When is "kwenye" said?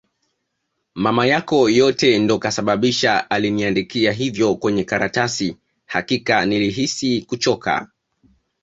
4.55-4.83